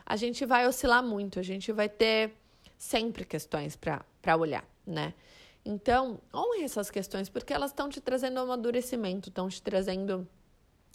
a 0.04 0.16
gente 0.16 0.44
vai 0.44 0.66
oscilar 0.66 1.02
muito, 1.02 1.38
a 1.38 1.42
gente 1.42 1.72
vai 1.72 1.88
ter 1.88 2.32
sempre 2.76 3.24
questões 3.24 3.76
para 3.76 4.36
olhar, 4.36 4.64
né? 4.86 5.14
Então, 5.64 6.20
honre 6.34 6.62
essas 6.62 6.90
questões, 6.90 7.28
porque 7.28 7.52
elas 7.52 7.70
estão 7.70 7.88
te 7.88 8.00
trazendo 8.00 8.40
amadurecimento, 8.40 9.28
estão 9.28 9.48
te 9.48 9.62
trazendo 9.62 10.26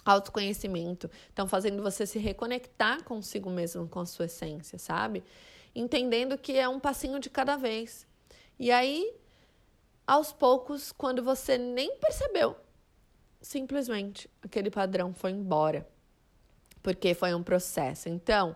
autoconhecimento, 0.03 1.09
estão 1.29 1.47
fazendo 1.47 1.81
você 1.81 2.05
se 2.05 2.19
reconectar 2.19 3.03
consigo 3.03 3.49
mesmo, 3.49 3.87
com 3.87 3.99
a 3.99 4.05
sua 4.05 4.25
essência, 4.25 4.77
sabe? 4.77 5.23
Entendendo 5.73 6.37
que 6.37 6.57
é 6.57 6.67
um 6.69 6.79
passinho 6.79 7.19
de 7.19 7.29
cada 7.29 7.57
vez. 7.57 8.07
E 8.59 8.71
aí, 8.71 9.13
aos 10.05 10.31
poucos, 10.31 10.91
quando 10.91 11.23
você 11.23 11.57
nem 11.57 11.97
percebeu, 11.97 12.55
simplesmente 13.41 14.29
aquele 14.41 14.69
padrão 14.69 15.13
foi 15.13 15.31
embora, 15.31 15.87
porque 16.81 17.13
foi 17.13 17.33
um 17.33 17.43
processo. 17.43 18.07
Então, 18.09 18.55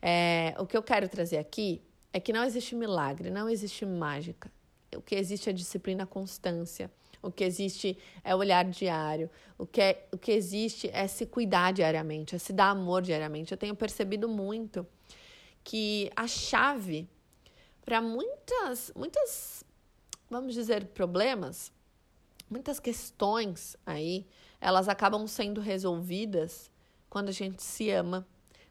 é, 0.00 0.54
o 0.58 0.66
que 0.66 0.76
eu 0.76 0.82
quero 0.82 1.08
trazer 1.08 1.38
aqui 1.38 1.82
é 2.12 2.20
que 2.20 2.32
não 2.32 2.44
existe 2.44 2.74
milagre, 2.74 3.30
não 3.30 3.48
existe 3.48 3.86
mágica. 3.86 4.50
O 4.96 5.02
que 5.02 5.14
existe 5.14 5.50
é 5.50 5.52
disciplina, 5.52 6.06
constância. 6.06 6.90
O 7.22 7.30
que 7.30 7.44
existe 7.44 7.96
é 8.24 8.34
olhar 8.34 8.64
diário. 8.64 9.30
O 9.56 9.66
que, 9.66 9.80
é, 9.80 10.08
o 10.12 10.18
que 10.18 10.32
existe 10.32 10.90
é 10.92 11.06
se 11.06 11.24
cuidar 11.24 11.72
diariamente, 11.72 12.34
é 12.34 12.38
se 12.38 12.52
dar 12.52 12.70
amor 12.70 13.02
diariamente. 13.02 13.52
Eu 13.52 13.58
tenho 13.58 13.76
percebido 13.76 14.28
muito 14.28 14.86
que 15.62 16.10
a 16.16 16.26
chave 16.26 17.08
para 17.84 18.00
muitas, 18.00 18.92
muitas, 18.94 19.64
vamos 20.30 20.54
dizer, 20.54 20.86
problemas, 20.86 21.72
muitas 22.48 22.78
questões 22.78 23.76
aí, 23.84 24.26
elas 24.60 24.88
acabam 24.88 25.26
sendo 25.26 25.60
resolvidas 25.60 26.70
quando 27.08 27.28
a 27.28 27.32
gente 27.32 27.62
se 27.62 27.90
ama, 27.90 28.26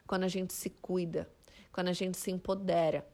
quando 0.06 0.24
a 0.24 0.28
gente 0.28 0.52
se 0.52 0.70
cuida, 0.70 1.28
quando 1.70 1.88
a 1.88 1.92
gente 1.92 2.16
se 2.16 2.30
empodera, 2.30 3.06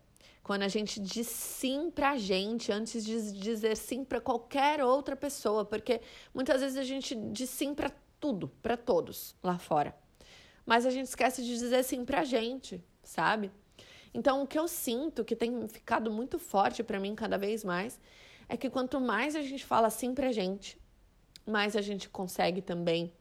quando 0.48 0.62
a 0.62 0.68
gente 0.68 0.98
diz 0.98 1.26
sim 1.26 1.90
pra 1.90 2.16
gente 2.16 2.72
antes 2.72 3.04
de 3.04 3.32
dizer 3.32 3.76
sim 3.76 4.02
para 4.02 4.18
qualquer 4.18 4.82
outra 4.82 5.14
pessoa, 5.14 5.62
porque 5.62 6.00
muitas 6.32 6.62
vezes 6.62 6.78
a 6.78 6.82
gente 6.82 7.14
diz 7.14 7.50
sim 7.50 7.74
para 7.74 7.92
tudo, 8.18 8.48
para 8.62 8.74
todos 8.74 9.36
lá 9.42 9.58
fora. 9.58 9.94
Mas 10.64 10.86
a 10.86 10.90
gente 10.90 11.04
esquece 11.04 11.42
de 11.42 11.48
dizer 11.50 11.84
sim 11.84 12.02
pra 12.02 12.24
gente, 12.24 12.82
sabe? 13.02 13.52
Então, 14.14 14.42
o 14.42 14.46
que 14.46 14.58
eu 14.58 14.66
sinto 14.66 15.22
que 15.22 15.36
tem 15.36 15.68
ficado 15.68 16.10
muito 16.10 16.38
forte 16.38 16.82
para 16.82 16.98
mim 16.98 17.14
cada 17.14 17.36
vez 17.36 17.62
mais 17.62 18.00
é 18.48 18.56
que 18.56 18.70
quanto 18.70 18.98
mais 18.98 19.36
a 19.36 19.42
gente 19.42 19.66
fala 19.66 19.90
sim 19.90 20.14
pra 20.14 20.32
gente, 20.32 20.78
mais 21.44 21.76
a 21.76 21.82
gente 21.82 22.08
consegue 22.08 22.62
também 22.62 23.12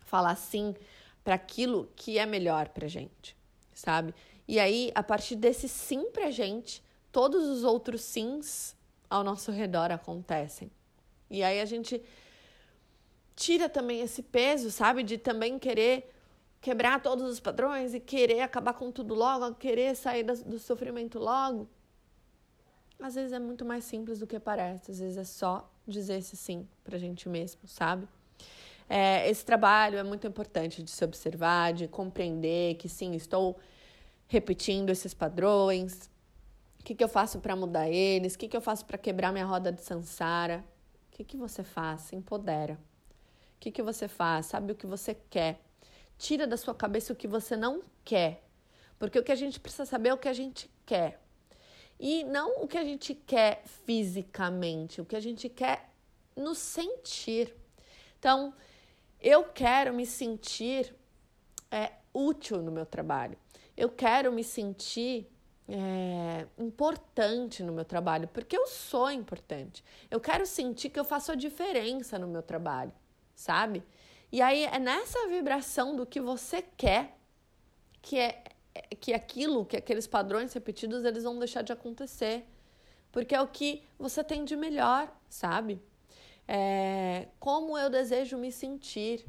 falar 0.00 0.34
sim 0.34 0.74
para 1.22 1.36
aquilo 1.36 1.88
que 1.94 2.18
é 2.18 2.26
melhor 2.26 2.70
pra 2.70 2.88
gente, 2.88 3.36
sabe? 3.72 4.12
E 4.46 4.58
aí, 4.60 4.92
a 4.94 5.02
partir 5.02 5.36
desse 5.36 5.68
sim 5.68 6.10
pra 6.10 6.30
gente, 6.30 6.82
todos 7.10 7.48
os 7.48 7.64
outros 7.64 8.02
sims 8.02 8.76
ao 9.08 9.24
nosso 9.24 9.50
redor 9.50 9.90
acontecem. 9.90 10.70
E 11.30 11.42
aí 11.42 11.60
a 11.60 11.64
gente 11.64 12.02
tira 13.34 13.68
também 13.68 14.00
esse 14.00 14.22
peso, 14.22 14.70
sabe? 14.70 15.02
De 15.02 15.18
também 15.18 15.58
querer 15.58 16.12
quebrar 16.60 17.02
todos 17.02 17.30
os 17.30 17.40
padrões 17.40 17.94
e 17.94 18.00
querer 18.00 18.40
acabar 18.40 18.74
com 18.74 18.90
tudo 18.90 19.14
logo, 19.14 19.54
querer 19.54 19.94
sair 19.94 20.22
do 20.22 20.58
sofrimento 20.58 21.18
logo. 21.18 21.68
Às 22.98 23.16
vezes 23.16 23.32
é 23.32 23.38
muito 23.38 23.64
mais 23.64 23.84
simples 23.84 24.18
do 24.18 24.26
que 24.26 24.38
parece, 24.38 24.90
às 24.90 24.98
vezes 24.98 25.16
é 25.18 25.24
só 25.24 25.68
dizer 25.86 26.18
esse 26.18 26.36
sim 26.36 26.66
pra 26.82 26.96
gente 26.96 27.28
mesmo, 27.28 27.66
sabe? 27.66 28.08
É, 28.88 29.28
esse 29.28 29.44
trabalho 29.44 29.98
é 29.98 30.02
muito 30.02 30.26
importante 30.26 30.82
de 30.82 30.90
se 30.90 31.04
observar, 31.04 31.72
de 31.72 31.88
compreender 31.88 32.76
que 32.76 32.88
sim, 32.88 33.14
estou 33.14 33.58
repetindo 34.34 34.90
esses 34.90 35.14
padrões? 35.14 36.10
O 36.80 36.84
que, 36.84 36.94
que 36.94 37.04
eu 37.04 37.08
faço 37.08 37.38
para 37.38 37.54
mudar 37.54 37.88
eles? 37.88 38.34
O 38.34 38.38
que, 38.38 38.48
que 38.48 38.56
eu 38.56 38.60
faço 38.60 38.84
para 38.84 38.98
quebrar 38.98 39.32
minha 39.32 39.46
roda 39.46 39.70
de 39.70 39.80
sansara? 39.80 40.64
O 41.08 41.12
que, 41.12 41.22
que 41.22 41.36
você 41.36 41.62
faz? 41.62 42.12
Empodera. 42.12 42.74
O 42.74 43.60
que, 43.60 43.70
que 43.70 43.80
você 43.80 44.08
faz? 44.08 44.46
Sabe 44.46 44.72
o 44.72 44.74
que 44.74 44.86
você 44.86 45.16
quer. 45.30 45.60
Tira 46.18 46.46
da 46.48 46.56
sua 46.56 46.74
cabeça 46.74 47.12
o 47.12 47.16
que 47.16 47.28
você 47.28 47.56
não 47.56 47.80
quer. 48.04 48.44
Porque 48.98 49.18
o 49.18 49.22
que 49.22 49.30
a 49.30 49.36
gente 49.36 49.60
precisa 49.60 49.86
saber 49.86 50.08
é 50.08 50.14
o 50.14 50.18
que 50.18 50.28
a 50.28 50.32
gente 50.32 50.68
quer. 50.84 51.22
E 51.98 52.24
não 52.24 52.62
o 52.62 52.66
que 52.66 52.76
a 52.76 52.84
gente 52.84 53.14
quer 53.14 53.62
fisicamente, 53.86 55.00
o 55.00 55.04
que 55.04 55.14
a 55.14 55.20
gente 55.20 55.48
quer 55.48 55.90
nos 56.36 56.58
sentir. 56.58 57.54
Então, 58.18 58.52
eu 59.20 59.44
quero 59.44 59.94
me 59.94 60.04
sentir 60.04 60.92
é, 61.70 61.92
útil 62.12 62.60
no 62.60 62.72
meu 62.72 62.84
trabalho. 62.84 63.38
Eu 63.76 63.88
quero 63.88 64.32
me 64.32 64.44
sentir 64.44 65.30
é, 65.68 66.46
importante 66.58 67.62
no 67.62 67.72
meu 67.72 67.84
trabalho, 67.84 68.28
porque 68.28 68.56
eu 68.56 68.66
sou 68.66 69.10
importante. 69.10 69.84
Eu 70.10 70.20
quero 70.20 70.46
sentir 70.46 70.90
que 70.90 70.98
eu 70.98 71.04
faço 71.04 71.32
a 71.32 71.34
diferença 71.34 72.18
no 72.18 72.28
meu 72.28 72.42
trabalho, 72.42 72.92
sabe? 73.34 73.82
E 74.30 74.42
aí 74.42 74.64
é 74.64 74.78
nessa 74.78 75.28
vibração 75.28 75.96
do 75.96 76.04
que 76.04 76.20
você 76.20 76.62
quer 76.62 77.16
que 78.02 78.18
é 78.18 78.42
que 79.00 79.12
aquilo, 79.12 79.64
que 79.64 79.76
aqueles 79.76 80.06
padrões 80.06 80.52
repetidos, 80.52 81.04
eles 81.04 81.22
vão 81.22 81.38
deixar 81.38 81.62
de 81.62 81.72
acontecer. 81.72 82.44
Porque 83.12 83.34
é 83.34 83.40
o 83.40 83.46
que 83.46 83.84
você 83.96 84.24
tem 84.24 84.44
de 84.44 84.56
melhor, 84.56 85.08
sabe? 85.28 85.80
É, 86.48 87.28
como 87.38 87.78
eu 87.78 87.88
desejo 87.88 88.36
me 88.36 88.50
sentir, 88.50 89.24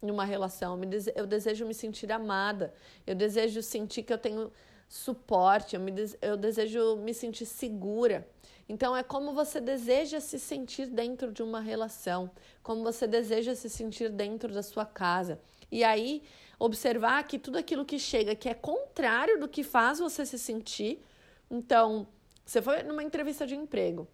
numa 0.00 0.24
relação, 0.24 0.78
eu 1.14 1.26
desejo 1.26 1.66
me 1.66 1.74
sentir 1.74 2.10
amada, 2.12 2.72
eu 3.06 3.14
desejo 3.14 3.62
sentir 3.62 4.02
que 4.02 4.12
eu 4.12 4.18
tenho 4.18 4.52
suporte, 4.88 5.74
eu, 5.74 5.80
me, 5.80 5.92
eu 6.22 6.36
desejo 6.36 6.96
me 6.96 7.12
sentir 7.12 7.44
segura. 7.44 8.26
Então, 8.68 8.96
é 8.96 9.02
como 9.02 9.32
você 9.32 9.60
deseja 9.60 10.20
se 10.20 10.38
sentir 10.38 10.86
dentro 10.86 11.32
de 11.32 11.42
uma 11.42 11.60
relação, 11.60 12.30
como 12.62 12.82
você 12.82 13.06
deseja 13.06 13.54
se 13.54 13.68
sentir 13.68 14.10
dentro 14.10 14.52
da 14.52 14.62
sua 14.62 14.84
casa. 14.84 15.40
E 15.70 15.82
aí, 15.82 16.22
observar 16.58 17.22
que 17.24 17.38
tudo 17.38 17.56
aquilo 17.56 17.84
que 17.84 17.98
chega 17.98 18.34
que 18.34 18.48
é 18.48 18.54
contrário 18.54 19.40
do 19.40 19.48
que 19.48 19.62
faz 19.62 19.98
você 19.98 20.24
se 20.24 20.38
sentir. 20.38 21.02
Então, 21.50 22.06
você 22.44 22.60
foi 22.60 22.82
numa 22.82 23.02
entrevista 23.02 23.46
de 23.46 23.54
emprego 23.54 24.08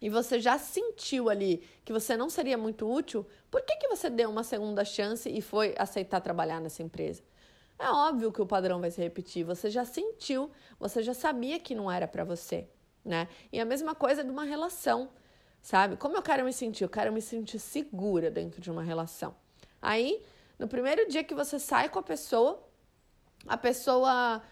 e 0.00 0.08
você 0.08 0.40
já 0.40 0.58
sentiu 0.58 1.28
ali 1.28 1.62
que 1.84 1.92
você 1.92 2.16
não 2.16 2.30
seria 2.30 2.56
muito 2.56 2.90
útil, 2.90 3.26
por 3.50 3.62
que, 3.62 3.76
que 3.76 3.88
você 3.88 4.08
deu 4.08 4.30
uma 4.30 4.42
segunda 4.42 4.84
chance 4.84 5.28
e 5.28 5.42
foi 5.42 5.74
aceitar 5.76 6.20
trabalhar 6.20 6.60
nessa 6.60 6.82
empresa? 6.82 7.22
É 7.78 7.88
óbvio 7.90 8.32
que 8.32 8.40
o 8.40 8.46
padrão 8.46 8.80
vai 8.80 8.90
se 8.90 9.00
repetir. 9.00 9.44
Você 9.44 9.70
já 9.70 9.84
sentiu, 9.84 10.50
você 10.78 11.02
já 11.02 11.14
sabia 11.14 11.58
que 11.58 11.74
não 11.74 11.90
era 11.90 12.06
para 12.06 12.24
você, 12.24 12.68
né? 13.04 13.28
E 13.52 13.58
a 13.58 13.64
mesma 13.64 13.94
coisa 13.94 14.22
de 14.22 14.30
uma 14.30 14.44
relação, 14.44 15.10
sabe? 15.62 15.96
Como 15.96 16.16
eu 16.16 16.22
quero 16.22 16.44
me 16.44 16.52
sentir? 16.52 16.84
Eu 16.84 16.90
quero 16.90 17.12
me 17.12 17.22
sentir 17.22 17.58
segura 17.58 18.30
dentro 18.30 18.60
de 18.60 18.70
uma 18.70 18.82
relação. 18.82 19.34
Aí, 19.80 20.22
no 20.58 20.68
primeiro 20.68 21.08
dia 21.08 21.24
que 21.24 21.34
você 21.34 21.58
sai 21.58 21.88
com 21.88 21.98
a 21.98 22.02
pessoa, 22.02 22.62
a 23.46 23.56
pessoa, 23.56 24.42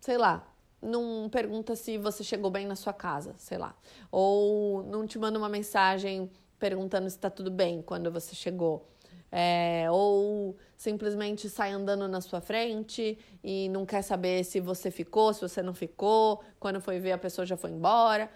sei 0.00 0.16
lá, 0.16 0.46
não 0.82 1.28
pergunta 1.28 1.76
se 1.76 1.98
você 1.98 2.24
chegou 2.24 2.50
bem 2.50 2.66
na 2.66 2.76
sua 2.76 2.92
casa, 2.92 3.34
sei 3.36 3.58
lá. 3.58 3.74
Ou 4.10 4.82
não 4.84 5.06
te 5.06 5.18
manda 5.18 5.38
uma 5.38 5.48
mensagem 5.48 6.30
perguntando 6.58 7.08
se 7.08 7.16
está 7.16 7.30
tudo 7.30 7.50
bem 7.50 7.82
quando 7.82 8.10
você 8.10 8.34
chegou. 8.34 8.86
É, 9.32 9.86
ou 9.90 10.56
simplesmente 10.76 11.48
sai 11.48 11.70
andando 11.70 12.08
na 12.08 12.20
sua 12.20 12.40
frente 12.40 13.16
e 13.44 13.68
não 13.68 13.86
quer 13.86 14.02
saber 14.02 14.44
se 14.44 14.58
você 14.58 14.90
ficou, 14.90 15.32
se 15.32 15.40
você 15.40 15.62
não 15.62 15.72
ficou, 15.72 16.42
quando 16.58 16.80
foi 16.80 16.98
ver 16.98 17.12
a 17.12 17.18
pessoa 17.18 17.46
já 17.46 17.56
foi 17.56 17.70
embora. 17.70 18.30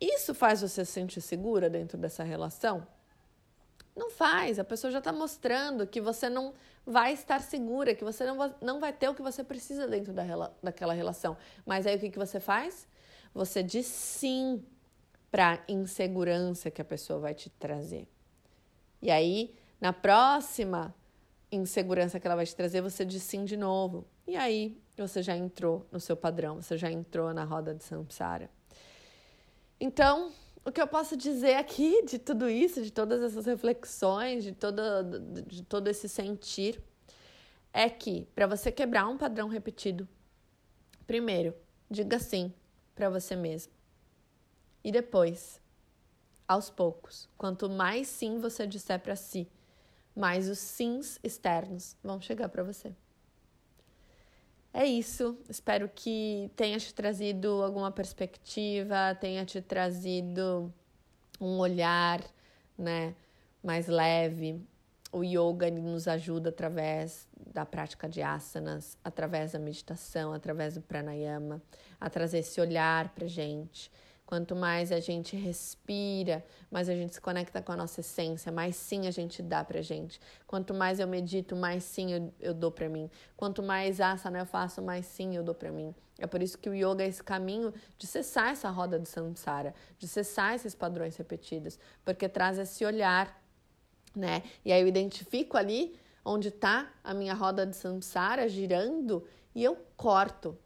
Isso 0.00 0.34
faz 0.34 0.60
você 0.60 0.84
se 0.84 0.92
sentir 0.92 1.20
segura 1.20 1.70
dentro 1.70 1.96
dessa 1.96 2.22
relação? 2.24 2.86
Não 3.94 4.10
faz, 4.10 4.58
a 4.58 4.64
pessoa 4.64 4.90
já 4.90 4.98
está 4.98 5.12
mostrando 5.12 5.86
que 5.86 6.00
você 6.00 6.28
não 6.28 6.54
vai 6.84 7.12
estar 7.12 7.40
segura, 7.40 7.94
que 7.94 8.02
você 8.02 8.24
não 8.24 8.36
vai, 8.36 8.54
não 8.60 8.80
vai 8.80 8.92
ter 8.92 9.08
o 9.08 9.14
que 9.14 9.22
você 9.22 9.44
precisa 9.44 9.86
dentro 9.86 10.12
da, 10.12 10.24
daquela 10.62 10.94
relação. 10.94 11.36
Mas 11.66 11.86
aí 11.86 11.96
o 11.96 11.98
que, 11.98 12.10
que 12.10 12.18
você 12.18 12.40
faz? 12.40 12.88
Você 13.34 13.62
diz 13.62 13.86
sim 13.86 14.64
para 15.30 15.62
insegurança 15.68 16.70
que 16.70 16.80
a 16.80 16.84
pessoa 16.84 17.18
vai 17.18 17.34
te 17.34 17.48
trazer. 17.50 18.08
E 19.00 19.10
aí, 19.10 19.54
na 19.80 19.92
próxima 19.92 20.94
insegurança 21.50 22.18
que 22.18 22.26
ela 22.26 22.36
vai 22.36 22.46
te 22.46 22.56
trazer, 22.56 22.80
você 22.80 23.04
diz 23.04 23.22
sim 23.22 23.44
de 23.44 23.56
novo. 23.56 24.06
E 24.26 24.36
aí, 24.36 24.80
você 24.96 25.22
já 25.22 25.36
entrou 25.36 25.86
no 25.90 26.00
seu 26.00 26.16
padrão, 26.16 26.62
você 26.62 26.76
já 26.76 26.90
entrou 26.90 27.32
na 27.32 27.44
roda 27.44 27.74
de 27.74 27.82
samsara. 27.82 28.50
Então, 29.80 30.32
o 30.64 30.70
que 30.70 30.80
eu 30.80 30.86
posso 30.86 31.16
dizer 31.16 31.54
aqui 31.54 32.02
de 32.06 32.18
tudo 32.18 32.48
isso, 32.48 32.82
de 32.82 32.92
todas 32.92 33.22
essas 33.22 33.46
reflexões, 33.46 34.44
de 34.44 34.52
todo, 34.52 34.82
de 35.46 35.62
todo 35.62 35.88
esse 35.88 36.08
sentir, 36.08 36.80
é 37.72 37.88
que 37.88 38.26
para 38.34 38.46
você 38.46 38.70
quebrar 38.70 39.08
um 39.08 39.16
padrão 39.16 39.48
repetido, 39.48 40.08
primeiro, 41.06 41.54
diga 41.90 42.18
sim 42.18 42.52
para 42.94 43.08
você 43.08 43.34
mesmo. 43.34 43.72
E 44.84 44.92
depois, 44.92 45.60
aos 46.46 46.68
poucos, 46.68 47.28
quanto 47.38 47.70
mais 47.70 48.08
sim 48.08 48.38
você 48.38 48.66
disser 48.66 49.00
para 49.00 49.16
si, 49.16 49.48
mais 50.14 50.48
os 50.48 50.58
sims 50.58 51.18
externos 51.22 51.96
vão 52.02 52.20
chegar 52.20 52.48
para 52.48 52.62
você. 52.62 52.94
É 54.74 54.86
isso. 54.86 55.36
Espero 55.48 55.88
que 55.94 56.50
tenha 56.56 56.78
te 56.78 56.94
trazido 56.94 57.62
alguma 57.62 57.90
perspectiva, 57.90 59.14
tenha 59.20 59.44
te 59.44 59.60
trazido 59.60 60.72
um 61.40 61.58
olhar, 61.58 62.22
né, 62.78 63.14
mais 63.62 63.86
leve. 63.86 64.64
O 65.12 65.22
yoga 65.22 65.70
nos 65.70 66.08
ajuda 66.08 66.48
através 66.48 67.28
da 67.52 67.66
prática 67.66 68.08
de 68.08 68.22
asanas, 68.22 68.96
através 69.04 69.52
da 69.52 69.58
meditação, 69.58 70.32
através 70.32 70.74
do 70.74 70.80
pranayama, 70.80 71.60
a 72.00 72.08
trazer 72.08 72.38
esse 72.38 72.58
olhar 72.58 73.10
para 73.10 73.26
gente. 73.26 73.90
Quanto 74.32 74.56
mais 74.56 74.90
a 74.90 74.98
gente 74.98 75.36
respira, 75.36 76.42
mais 76.70 76.88
a 76.88 76.94
gente 76.94 77.12
se 77.12 77.20
conecta 77.20 77.60
com 77.60 77.70
a 77.70 77.76
nossa 77.76 78.00
essência, 78.00 78.50
mais 78.50 78.76
sim 78.76 79.06
a 79.06 79.10
gente 79.10 79.42
dá 79.42 79.62
pra 79.62 79.82
gente. 79.82 80.18
Quanto 80.46 80.72
mais 80.72 80.98
eu 80.98 81.06
medito, 81.06 81.54
mais 81.54 81.84
sim 81.84 82.14
eu, 82.14 82.32
eu 82.40 82.54
dou 82.54 82.70
pra 82.70 82.88
mim. 82.88 83.10
Quanto 83.36 83.62
mais 83.62 84.00
asana 84.00 84.38
eu 84.38 84.46
faço, 84.46 84.80
mais 84.80 85.04
sim 85.04 85.36
eu 85.36 85.42
dou 85.42 85.54
pra 85.54 85.70
mim. 85.70 85.94
É 86.18 86.26
por 86.26 86.42
isso 86.42 86.56
que 86.56 86.70
o 86.70 86.74
yoga 86.74 87.04
é 87.04 87.08
esse 87.08 87.22
caminho 87.22 87.74
de 87.98 88.06
cessar 88.06 88.52
essa 88.52 88.70
roda 88.70 88.98
de 88.98 89.06
samsara, 89.06 89.74
de 89.98 90.08
cessar 90.08 90.54
esses 90.54 90.74
padrões 90.74 91.14
repetidos, 91.14 91.78
porque 92.02 92.26
traz 92.26 92.58
esse 92.58 92.86
olhar, 92.86 93.38
né? 94.16 94.42
E 94.64 94.72
aí 94.72 94.80
eu 94.80 94.88
identifico 94.88 95.58
ali 95.58 95.94
onde 96.24 96.48
está 96.48 96.90
a 97.04 97.12
minha 97.12 97.34
roda 97.34 97.66
de 97.66 97.76
samsara 97.76 98.48
girando 98.48 99.28
e 99.54 99.62
eu 99.62 99.76
corto. 99.94 100.56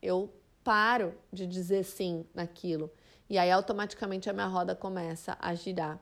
Eu 0.00 0.32
paro 0.64 1.12
de 1.30 1.46
dizer 1.46 1.84
sim 1.84 2.24
naquilo. 2.34 2.90
E 3.28 3.38
aí 3.38 3.50
automaticamente 3.50 4.28
a 4.28 4.32
minha 4.32 4.46
roda 4.46 4.74
começa 4.74 5.36
a 5.40 5.54
girar 5.54 5.98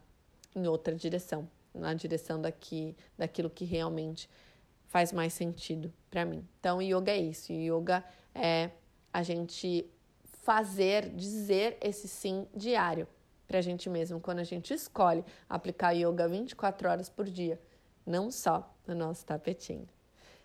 em 0.55 0.67
outra 0.67 0.95
direção, 0.95 1.49
na 1.75 1.95
direção 1.95 2.41
daqui, 2.41 2.97
daquilo 3.17 3.49
que 3.49 3.65
realmente 3.65 4.29
faz 4.89 5.13
mais 5.13 5.33
sentido 5.33 5.93
para 6.11 6.25
mim. 6.25 6.47
Então, 6.59 6.83
yoga 6.83 7.13
é 7.13 7.19
isso. 7.19 7.53
Yoga 7.53 8.05
é 8.35 8.71
a 9.13 9.23
gente 9.23 9.89
fazer, 10.43 11.09
dizer 11.11 11.79
esse 11.81 12.09
sim 12.09 12.47
diário 12.55 13.07
para 13.47 13.59
a 13.59 13.63
gente 13.63 13.91
mesmo, 13.91 14.21
quando 14.21 14.39
a 14.39 14.45
gente 14.45 14.73
escolhe 14.73 15.25
aplicar 15.49 15.91
yoga 15.91 16.29
24 16.29 16.89
horas 16.89 17.09
por 17.09 17.25
dia, 17.25 17.61
não 18.07 18.31
só 18.31 18.73
no 18.87 18.95
nosso 18.95 19.27
tapetinho. 19.27 19.89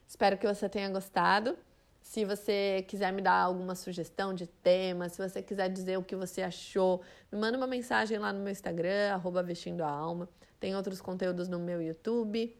Espero 0.08 0.38
que 0.38 0.48
você 0.48 0.68
tenha 0.68 0.90
gostado. 0.90 1.58
Se 2.06 2.24
você 2.24 2.86
quiser 2.88 3.12
me 3.12 3.20
dar 3.20 3.34
alguma 3.34 3.74
sugestão 3.74 4.32
de 4.32 4.46
tema, 4.46 5.10
se 5.10 5.18
você 5.18 5.42
quiser 5.42 5.70
dizer 5.70 5.98
o 5.98 6.04
que 6.04 6.16
você 6.16 6.44
achou, 6.44 7.02
me 7.32 7.40
manda 7.40 7.58
uma 7.58 7.66
mensagem 7.66 8.20
lá 8.20 8.32
no 8.32 8.42
meu 8.42 8.52
Instagram, 8.52 9.20
Vestindo 9.44 9.82
a 9.82 9.90
Alma. 9.90 10.30
Tem 10.60 10.76
outros 10.76 11.02
conteúdos 11.02 11.48
no 11.48 11.58
meu 11.58 11.82
YouTube 11.82 12.56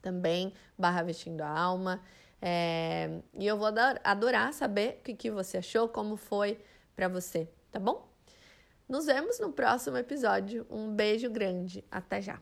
também, 0.00 0.54
barra 0.78 1.02
Vestindo 1.02 1.42
a 1.42 1.48
Alma. 1.48 2.00
É, 2.40 3.10
e 3.34 3.44
eu 3.44 3.58
vou 3.58 3.68
adorar 4.04 4.54
saber 4.54 4.98
o 5.00 5.02
que, 5.02 5.14
que 5.14 5.30
você 5.32 5.58
achou, 5.58 5.88
como 5.88 6.16
foi 6.16 6.56
para 6.94 7.08
você, 7.08 7.48
tá 7.72 7.80
bom? 7.80 8.08
Nos 8.88 9.06
vemos 9.06 9.40
no 9.40 9.52
próximo 9.52 9.96
episódio. 9.96 10.64
Um 10.70 10.94
beijo 10.94 11.28
grande. 11.28 11.84
Até 11.90 12.22
já! 12.22 12.40